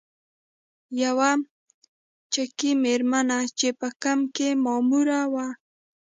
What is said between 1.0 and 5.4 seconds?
یوه چکي میرمن چې په کمپ کې ماموره